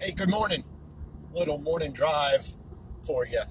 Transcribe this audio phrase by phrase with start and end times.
[0.00, 0.62] Hey, good morning.
[1.32, 2.46] Little morning drive
[3.02, 3.42] for you.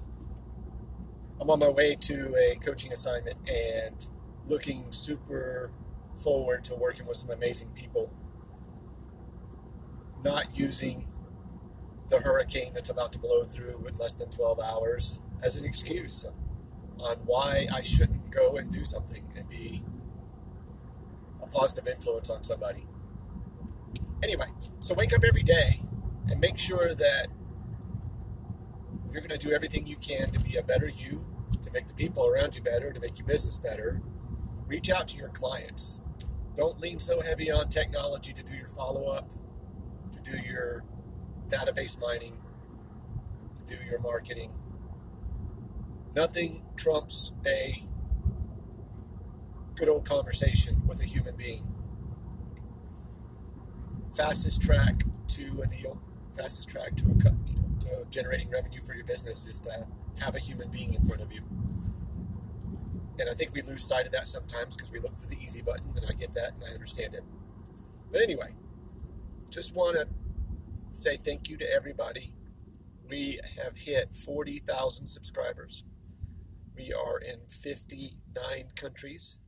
[1.38, 4.06] I'm on my way to a coaching assignment and
[4.46, 5.70] looking super
[6.16, 8.10] forward to working with some amazing people.
[10.24, 11.06] Not using
[12.08, 16.24] the hurricane that's about to blow through in less than 12 hours as an excuse
[16.98, 19.82] on why I shouldn't go and do something and be
[21.42, 22.86] a positive influence on somebody.
[24.22, 24.46] Anyway,
[24.80, 25.82] so wake up every day
[26.30, 27.28] and make sure that
[29.12, 31.24] you're going to do everything you can to be a better you,
[31.62, 34.00] to make the people around you better, to make your business better.
[34.66, 36.02] Reach out to your clients.
[36.54, 39.30] Don't lean so heavy on technology to do your follow up,
[40.12, 40.84] to do your
[41.48, 42.36] database mining,
[43.56, 44.52] to do your marketing.
[46.14, 47.84] Nothing trumps a
[49.76, 51.64] good old conversation with a human being.
[54.16, 56.00] Fastest track to a deal,
[56.38, 57.08] fastest track to a
[57.46, 59.86] you know, to generating revenue for your business is to
[60.20, 61.42] have a human being in front of you.
[63.18, 65.62] And I think we lose sight of that sometimes because we look for the easy
[65.62, 67.24] button, and I get that and I understand it.
[68.12, 68.50] But anyway,
[69.50, 70.06] just want to
[70.92, 72.30] say thank you to everybody.
[73.08, 75.84] We have hit 40,000 subscribers.
[76.76, 78.12] We are in 59
[78.76, 79.40] countries.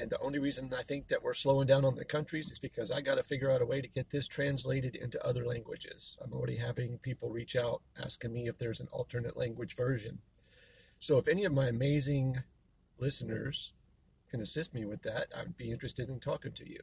[0.00, 2.90] And the only reason I think that we're slowing down on the countries is because
[2.90, 6.16] I got to figure out a way to get this translated into other languages.
[6.22, 10.18] I'm already having people reach out asking me if there's an alternate language version.
[10.98, 12.42] So if any of my amazing
[12.98, 13.74] listeners
[14.30, 16.78] can assist me with that, I would be interested in talking to you.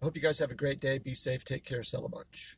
[0.00, 0.98] I hope you guys have a great day.
[0.98, 1.42] Be safe.
[1.42, 1.82] Take care.
[1.82, 2.56] Sell a bunch.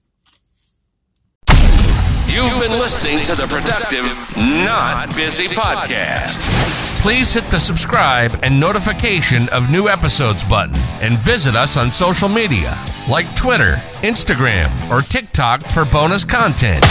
[2.26, 4.04] You've been listening to the Productive,
[4.36, 6.87] Not Busy podcast.
[7.00, 12.28] Please hit the subscribe and notification of new episodes button and visit us on social
[12.28, 12.76] media
[13.08, 16.84] like Twitter, Instagram, or TikTok for bonus content.